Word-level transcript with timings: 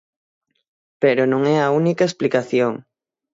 Pero 1.01 1.23
non 1.31 1.41
é 1.55 1.57
a 1.61 1.71
única 1.79 2.03
explicación. 2.07 2.73